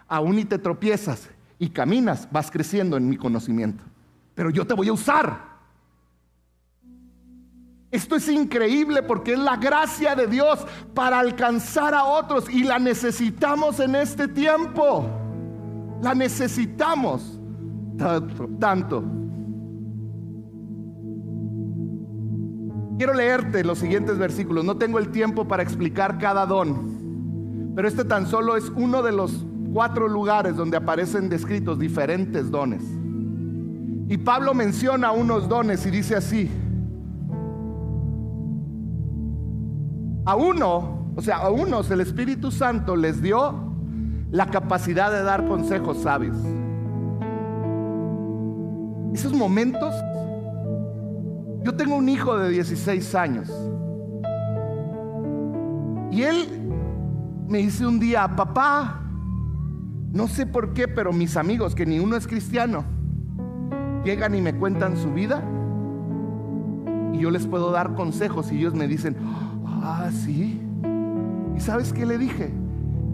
[0.07, 1.29] aún y te tropiezas
[1.59, 3.85] y caminas, vas creciendo en mi conocimiento.
[4.35, 5.49] Pero yo te voy a usar.
[7.91, 12.79] Esto es increíble porque es la gracia de Dios para alcanzar a otros y la
[12.79, 15.09] necesitamos en este tiempo.
[16.03, 17.39] La necesitamos
[17.97, 18.49] tanto.
[18.61, 19.28] tanto.
[22.99, 24.65] Quiero leerte los siguientes versículos.
[24.65, 29.13] No tengo el tiempo para explicar cada don, pero este tan solo es uno de
[29.13, 32.83] los cuatro lugares donde aparecen descritos diferentes dones.
[34.09, 36.51] Y Pablo menciona unos dones y dice así.
[40.25, 43.55] A uno, o sea, a unos el Espíritu Santo les dio
[44.33, 46.37] la capacidad de dar consejos sabios.
[49.15, 49.95] Esos momentos
[51.65, 53.51] yo tengo un hijo de 16 años.
[56.11, 56.49] Y él
[57.49, 59.03] me dice un día, papá,
[60.13, 62.85] no sé por qué, pero mis amigos, que ni uno es cristiano,
[64.05, 65.43] llegan y me cuentan su vida
[67.13, 69.17] y yo les puedo dar consejos y ellos me dicen,
[69.67, 70.61] ah, sí.
[71.57, 72.53] ¿Y sabes qué le dije?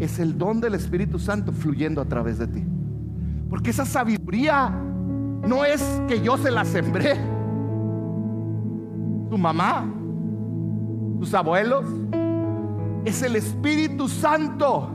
[0.01, 2.65] Es el don del Espíritu Santo fluyendo a través de ti.
[3.49, 4.71] Porque esa sabiduría
[5.49, 7.17] no es que yo se la sembré
[9.35, 9.85] tu mamá,
[11.19, 11.85] tus abuelos.
[13.05, 14.89] Es el Espíritu Santo.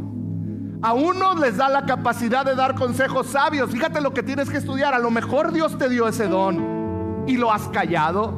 [0.81, 3.69] A unos les da la capacidad de dar consejos sabios.
[3.69, 4.93] Fíjate lo que tienes que estudiar.
[4.93, 8.33] A lo mejor Dios te dio ese don y lo has callado.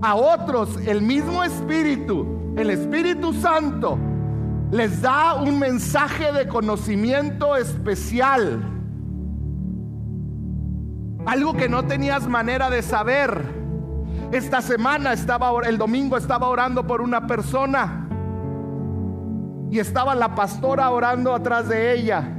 [0.00, 3.98] A otros el mismo Espíritu, el Espíritu Santo,
[4.70, 8.62] les da un mensaje de conocimiento especial.
[11.26, 13.59] Algo que no tenías manera de saber.
[14.32, 18.06] Esta semana estaba, el domingo estaba orando por una persona
[19.70, 22.36] y estaba la pastora orando atrás de ella.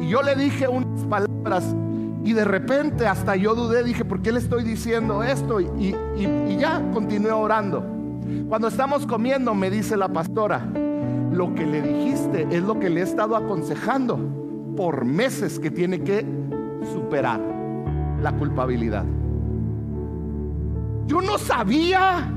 [0.00, 1.76] Y yo le dije unas palabras
[2.24, 5.60] Y de repente hasta yo dudé, dije, ¿por qué le estoy diciendo esto?
[5.60, 7.84] Y, y ya continué orando.
[8.48, 10.64] Cuando estamos comiendo, me dice la pastora,
[11.32, 14.18] lo que le dijiste es lo que le he estado aconsejando
[14.76, 16.26] por meses que tiene que
[16.92, 17.40] superar
[18.20, 19.04] la culpabilidad.
[21.06, 22.30] Yo no sabía,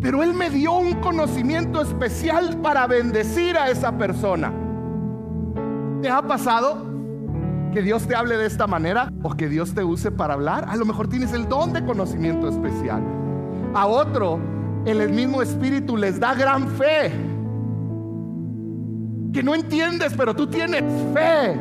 [0.00, 4.52] pero Él me dio un conocimiento especial para bendecir a esa persona.
[6.02, 6.84] ¿Te ha pasado
[7.72, 10.66] que Dios te hable de esta manera o que Dios te use para hablar?
[10.68, 13.02] A lo mejor tienes el don de conocimiento especial.
[13.74, 14.38] A otro,
[14.84, 17.10] el mismo Espíritu les da gran fe.
[19.32, 21.58] Que no entiendes, pero tú tienes fe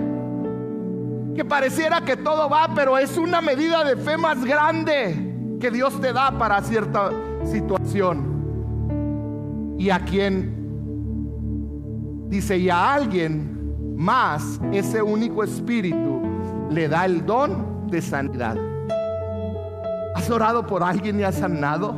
[1.33, 5.32] que pareciera que todo va, pero es una medida de fe más grande
[5.63, 7.09] que Dios te da para cierta
[7.45, 9.75] situación.
[9.79, 10.53] Y a quien
[12.27, 16.21] dice, y a alguien más, ese único espíritu
[16.69, 18.57] le da el don de sanidad.
[20.13, 21.95] ¿Has orado por alguien y has sanado?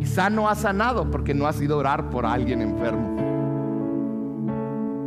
[0.00, 3.16] Quizá no has sanado porque no has ido a orar por alguien enfermo.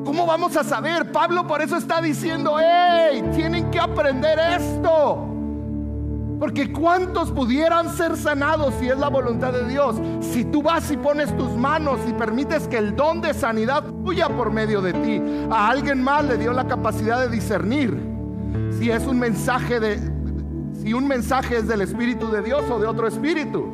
[0.04, 1.12] ¿Cómo vamos a saber?
[1.12, 5.36] Pablo por eso está diciendo, hey, tienen que aprender esto.
[6.40, 9.96] Porque cuántos pudieran ser sanados si es la voluntad de Dios.
[10.22, 14.30] Si tú vas y pones tus manos y permites que el don de sanidad fluya
[14.30, 15.22] por medio de ti.
[15.50, 18.00] A alguien más le dio la capacidad de discernir
[18.78, 20.18] si es un mensaje de
[20.82, 23.66] si un mensaje es del espíritu de Dios o de otro espíritu.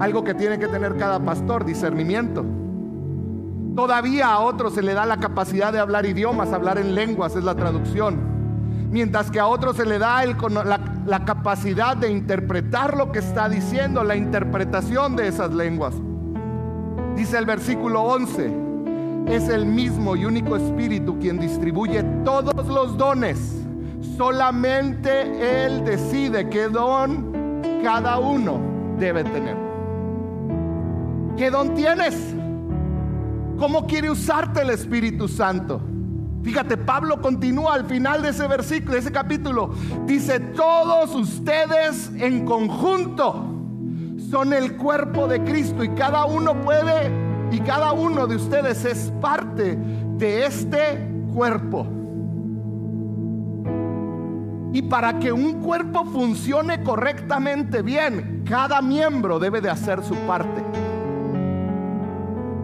[0.00, 2.44] Algo que tiene que tener cada pastor, discernimiento.
[3.76, 7.44] Todavía a otros se le da la capacidad de hablar idiomas, hablar en lenguas, es
[7.44, 8.18] la traducción.
[8.90, 13.48] Mientras que a otros se le da la, la capacidad de interpretar lo que está
[13.48, 15.94] diciendo, la interpretación de esas lenguas.
[17.16, 18.52] Dice el versículo 11,
[19.28, 23.38] es el mismo y único Espíritu quien distribuye todos los dones.
[24.16, 27.32] Solamente Él decide qué don
[27.82, 28.60] cada uno
[28.98, 29.56] debe tener.
[31.36, 32.34] ¿Qué don tienes?
[33.58, 35.80] ¿Cómo quiere usarte el Espíritu Santo?
[36.44, 39.70] Fíjate, Pablo continúa al final de ese versículo, de ese capítulo.
[40.04, 43.46] Dice, todos ustedes en conjunto
[44.30, 47.10] son el cuerpo de Cristo y cada uno puede,
[47.50, 49.78] y cada uno de ustedes es parte
[50.18, 51.86] de este cuerpo.
[54.74, 60.62] Y para que un cuerpo funcione correctamente bien, cada miembro debe de hacer su parte.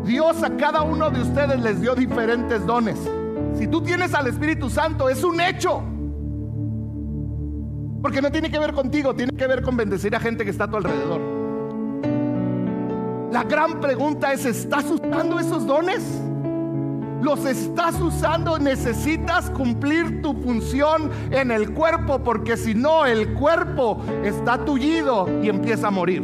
[0.05, 2.99] Dios a cada uno de ustedes les dio diferentes dones.
[3.61, 5.83] Si tú tienes al Espíritu Santo, es un hecho.
[8.01, 10.65] Porque no tiene que ver contigo, tiene que ver con bendecir a gente que está
[10.65, 11.21] a tu alrededor.
[13.31, 16.03] La gran pregunta es, ¿estás usando esos dones?
[17.21, 18.59] ¿Los estás usando?
[18.59, 25.51] Necesitas cumplir tu función en el cuerpo porque si no, el cuerpo está tullido y
[25.51, 26.23] empieza a morir.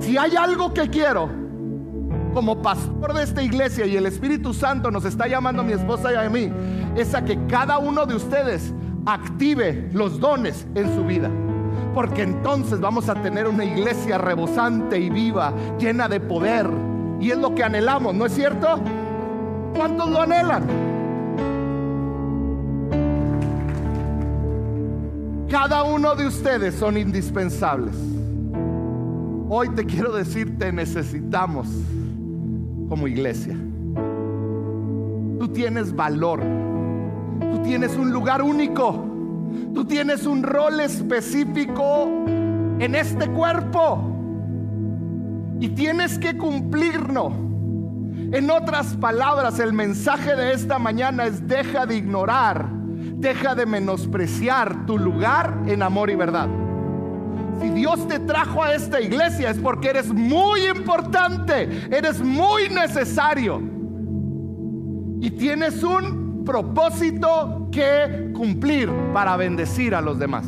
[0.00, 1.43] Si hay algo que quiero
[2.34, 6.16] como pastor de esta iglesia y el Espíritu Santo nos está llamando mi esposa y
[6.16, 6.50] a mí,
[6.96, 8.74] es a que cada uno de ustedes
[9.06, 11.30] active los dones en su vida.
[11.94, 16.68] Porque entonces vamos a tener una iglesia rebosante y viva, llena de poder.
[17.20, 18.80] Y es lo que anhelamos, ¿no es cierto?
[19.76, 20.64] ¿Cuántos lo anhelan?
[25.48, 27.94] Cada uno de ustedes son indispensables.
[29.48, 31.68] Hoy te quiero decir, te necesitamos
[32.88, 33.56] como iglesia.
[35.38, 36.40] Tú tienes valor.
[37.40, 39.04] Tú tienes un lugar único.
[39.74, 42.08] Tú tienes un rol específico
[42.78, 44.10] en este cuerpo.
[45.60, 47.32] Y tienes que cumplirlo.
[48.32, 52.68] En otras palabras, el mensaje de esta mañana es deja de ignorar,
[53.16, 56.48] deja de menospreciar tu lugar en amor y verdad.
[57.60, 63.62] Si Dios te trajo a esta iglesia es porque eres muy importante, eres muy necesario.
[65.20, 70.46] Y tienes un propósito que cumplir para bendecir a los demás.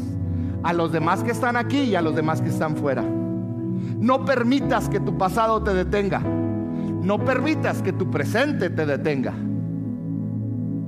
[0.62, 3.02] A los demás que están aquí y a los demás que están fuera.
[3.02, 6.20] No permitas que tu pasado te detenga.
[6.20, 9.32] No permitas que tu presente te detenga.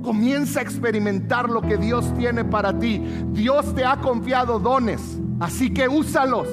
[0.03, 3.03] Comienza a experimentar lo que Dios tiene para ti.
[3.31, 5.19] Dios te ha confiado dones.
[5.39, 6.47] Así que úsalos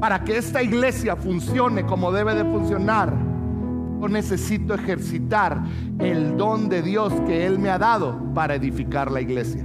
[0.00, 3.12] para que esta iglesia funcione como debe de funcionar.
[4.00, 5.62] Yo necesito ejercitar
[5.98, 9.62] el don de Dios que Él me ha dado para edificar la iglesia.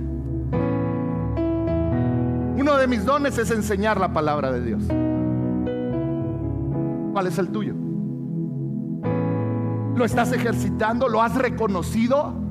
[2.57, 4.83] Uno de mis dones es enseñar la palabra de Dios.
[7.13, 7.73] ¿Cuál es el tuyo?
[9.95, 11.07] ¿Lo estás ejercitando?
[11.07, 12.44] ¿Lo has reconocido?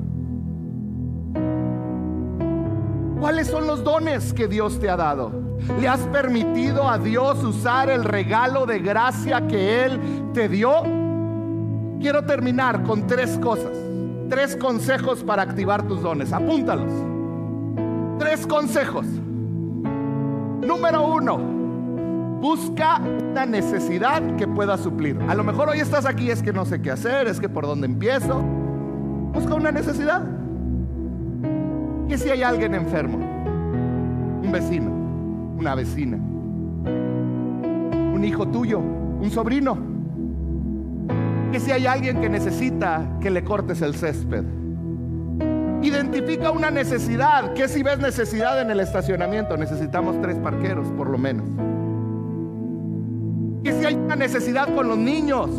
[3.25, 5.31] ¿Cuáles son los dones que Dios te ha dado?
[5.81, 9.99] ¿Le has permitido a Dios usar el regalo de gracia que Él
[10.31, 10.83] te dio?
[11.99, 13.71] Quiero terminar con tres cosas,
[14.29, 16.31] tres consejos para activar tus dones.
[16.33, 16.91] Apúntalos.
[18.19, 19.07] Tres consejos.
[20.61, 21.39] Número uno,
[22.39, 25.19] busca una necesidad que pueda suplir.
[25.27, 27.65] A lo mejor hoy estás aquí, es que no sé qué hacer, es que por
[27.65, 28.39] dónde empiezo.
[29.33, 30.44] Busca una necesidad.
[32.07, 34.91] Que si hay alguien enfermo, un vecino,
[35.57, 36.17] una vecina,
[38.13, 39.77] un hijo tuyo, un sobrino,
[41.51, 44.43] que si hay alguien que necesita que le cortes el césped.
[45.81, 47.53] Identifica una necesidad.
[47.53, 51.45] Que si ves necesidad en el estacionamiento, necesitamos tres parqueros por lo menos.
[53.63, 55.49] Que si hay una necesidad con los niños.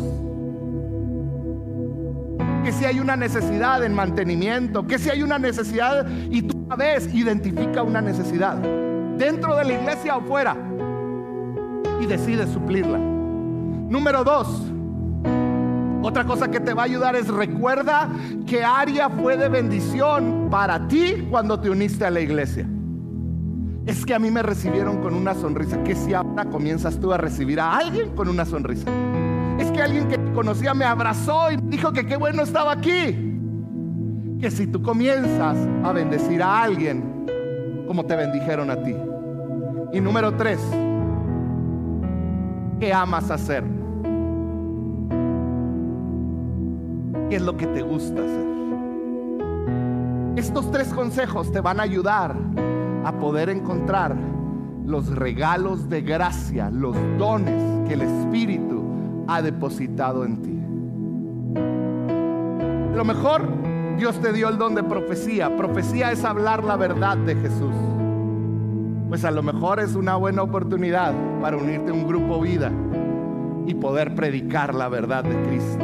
[2.67, 4.85] Que si hay una necesidad en mantenimiento.
[4.85, 9.73] Que si hay una necesidad y tú una vez identifica una necesidad dentro de la
[9.73, 10.53] iglesia o fuera
[12.01, 12.97] y decide suplirla.
[12.97, 14.63] Número dos,
[16.01, 18.09] otra cosa que te va a ayudar es recuerda
[18.45, 22.67] que área fue de bendición para ti cuando te uniste a la iglesia.
[23.85, 25.81] Es que a mí me recibieron con una sonrisa.
[25.85, 28.91] Que si ahora comienzas tú a recibir a alguien con una sonrisa.
[29.59, 33.33] Es que alguien que conocía me abrazó y dijo que qué bueno estaba aquí.
[34.39, 37.25] Que si tú comienzas a bendecir a alguien
[37.87, 38.95] como te bendijeron a ti.
[39.93, 40.59] Y número tres,
[42.79, 43.63] ¿qué amas hacer?
[47.29, 48.47] ¿Qué es lo que te gusta hacer?
[50.35, 52.35] Estos tres consejos te van a ayudar
[53.05, 54.15] a poder encontrar
[54.85, 58.76] los regalos de gracia, los dones que el Espíritu
[59.27, 60.57] ha depositado en ti.
[62.93, 63.47] A lo mejor
[63.97, 65.55] Dios te dio el don de profecía.
[65.55, 67.75] Profecía es hablar la verdad de Jesús.
[69.09, 72.71] Pues a lo mejor es una buena oportunidad para unirte a un grupo vida
[73.65, 75.83] y poder predicar la verdad de Cristo.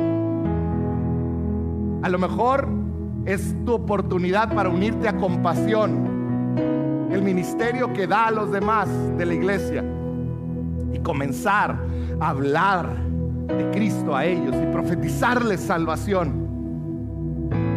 [2.03, 2.67] A lo mejor
[3.25, 9.25] es tu oportunidad para unirte a compasión, el ministerio que da a los demás de
[9.25, 9.83] la iglesia,
[10.91, 11.77] y comenzar
[12.19, 13.12] a hablar
[13.53, 16.43] de Cristo a ellos y profetizarles salvación.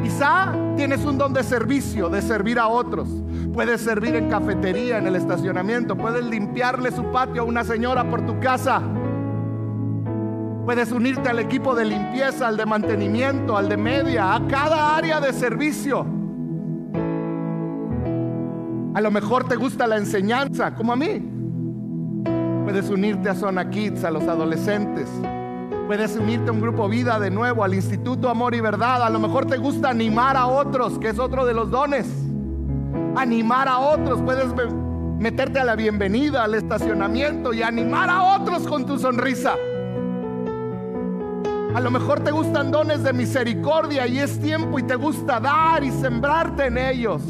[0.02, 3.08] Quizá tienes un don de servicio, de servir a otros.
[3.52, 5.96] Puedes servir en cafetería, en el estacionamiento.
[5.96, 8.80] Puedes limpiarle su patio a una señora por tu casa.
[10.64, 15.20] Puedes unirte al equipo de limpieza, al de mantenimiento, al de media, a cada área
[15.20, 16.06] de servicio.
[18.94, 21.22] A lo mejor te gusta la enseñanza, como a mí.
[22.64, 25.08] Puedes unirte a Zona Kids, a los adolescentes.
[25.86, 29.04] Puedes unirte a un grupo vida de nuevo, al Instituto Amor y Verdad.
[29.04, 32.08] A lo mejor te gusta animar a otros, que es otro de los dones.
[33.14, 34.20] Animar a otros.
[34.20, 34.46] Puedes
[35.20, 39.54] meterte a la bienvenida, al estacionamiento y animar a otros con tu sonrisa.
[41.72, 45.84] A lo mejor te gustan dones de misericordia y es tiempo y te gusta dar
[45.84, 47.22] y sembrarte en ellos.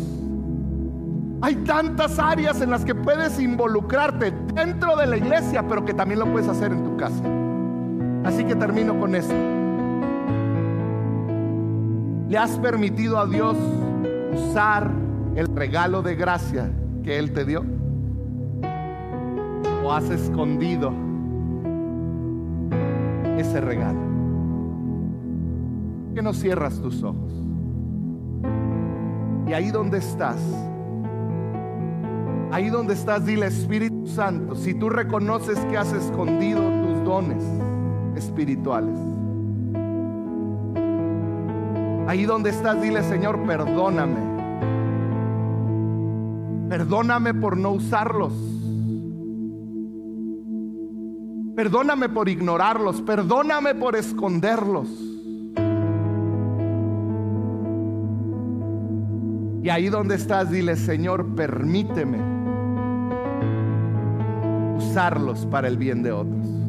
[1.42, 6.20] Hay tantas áreas en las que puedes involucrarte dentro de la iglesia, pero que también
[6.20, 7.22] lo puedes hacer en tu casa.
[8.27, 9.35] Así que termino con esto.
[12.29, 13.57] ¿Le has permitido a Dios
[14.35, 14.91] usar
[15.37, 16.68] el regalo de gracia
[17.05, 17.64] que Él te dio?
[19.85, 20.93] ¿O has escondido
[23.39, 24.07] ese regalo?
[26.16, 27.31] que no cierras tus ojos?
[29.47, 30.41] Y ahí donde estás,
[32.51, 37.45] ahí donde estás, dile Espíritu Santo, si tú reconoces que has escondido tus dones
[38.17, 38.99] espirituales.
[42.09, 44.37] Ahí donde estás, dile Señor, perdóname.
[46.69, 48.33] Perdóname por no usarlos.
[51.55, 53.01] Perdóname por ignorarlos.
[53.03, 54.89] Perdóname por esconderlos.
[59.67, 62.19] Y ahí donde estás, dile, Señor, permíteme
[64.77, 66.66] usarlos para el bien de otros.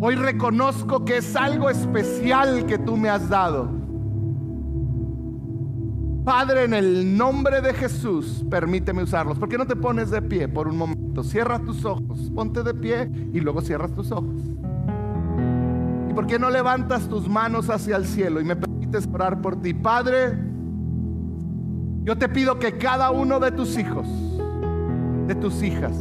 [0.00, 3.70] Hoy reconozco que es algo especial que tú me has dado.
[6.24, 9.38] Padre, en el nombre de Jesús, permíteme usarlos.
[9.38, 11.22] ¿Por qué no te pones de pie por un momento?
[11.22, 14.34] Cierra tus ojos, ponte de pie y luego cierras tus ojos.
[16.08, 19.60] ¿Y por qué no levantas tus manos hacia el cielo y me permites orar por
[19.60, 19.74] ti?
[19.74, 20.38] Padre,
[22.04, 24.08] yo te pido que cada uno de tus hijos,
[25.26, 25.94] de tus hijas,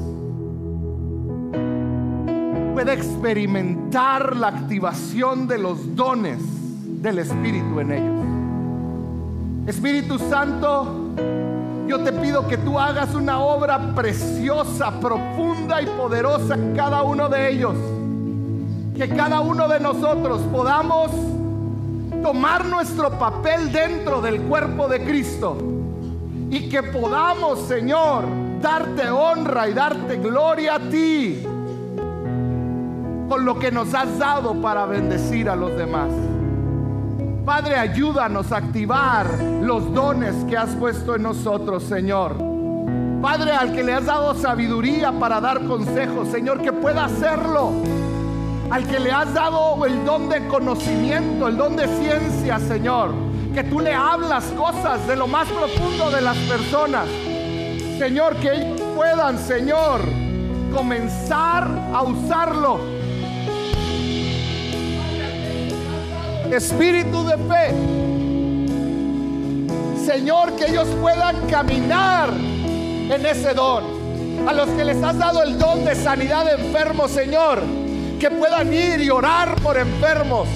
[2.74, 6.40] pueda experimentar la activación de los dones
[7.04, 8.26] del Espíritu en ellos.
[9.68, 11.12] Espíritu Santo,
[11.88, 17.30] yo te pido que tú hagas una obra preciosa, profunda y poderosa en cada uno
[17.30, 17.76] de ellos.
[18.98, 21.12] Que cada uno de nosotros podamos
[22.24, 25.58] tomar nuestro papel dentro del cuerpo de Cristo.
[26.50, 28.24] Y que podamos, Señor,
[28.62, 31.46] darte honra y darte gloria a ti
[33.30, 36.10] con lo que nos has dado para bendecir a los demás.
[37.46, 39.28] Padre, ayúdanos a activar
[39.62, 42.36] los dones que has puesto en nosotros, Señor.
[43.22, 47.72] Padre, al que le has dado sabiduría para dar consejos, Señor, que pueda hacerlo.
[48.70, 53.12] Al que le has dado el don de conocimiento, el don de ciencia, Señor.
[53.54, 57.08] Que tú le hablas cosas de lo más profundo de las personas.
[57.98, 60.00] Señor, que ellos puedan, Señor,
[60.74, 63.03] comenzar a usarlo
[66.54, 67.74] espíritu de fe.
[70.06, 74.04] Señor, que ellos puedan caminar en ese don.
[74.48, 77.62] A los que les has dado el don de sanidad de enfermos, Señor,
[78.20, 80.48] que puedan ir y orar por enfermos.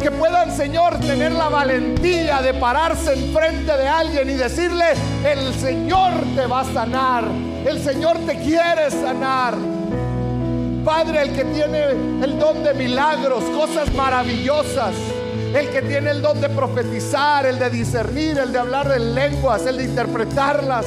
[0.00, 4.92] Que puedan, Señor, tener la valentía de pararse enfrente de alguien y decirle,
[5.24, 7.24] el Señor te va a sanar.
[7.64, 9.73] El Señor te quiere sanar.
[10.84, 11.82] Padre, el que tiene
[12.22, 14.94] el don de milagros, cosas maravillosas.
[15.54, 19.64] El que tiene el don de profetizar, el de discernir, el de hablar en lenguas,
[19.66, 20.84] el de interpretarlas.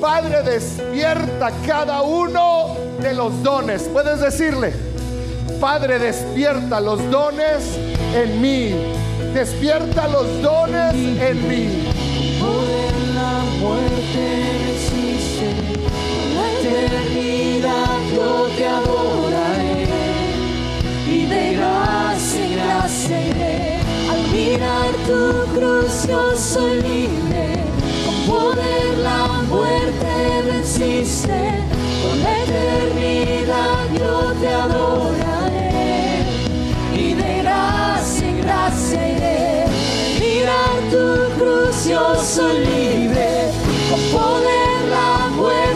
[0.00, 3.82] Padre, despierta cada uno de los dones.
[3.92, 4.72] Puedes decirle,
[5.60, 7.78] Padre, despierta los dones
[8.14, 8.74] en mí.
[9.34, 11.88] Despierta los dones en mí.
[12.40, 14.46] Poder la muerte
[18.16, 19.86] yo te adoraré
[21.06, 23.78] y de gracia en gracia iré.
[24.10, 25.20] Al mirar tu
[25.54, 27.46] cruz yo soy libre,
[28.06, 30.12] con poder la muerte
[30.46, 31.40] venciste,
[32.02, 36.24] con la eternidad yo te adoraré
[36.94, 39.64] y de gracia en gracia iré.
[40.20, 43.46] Mirar tu cruz yo soy libre.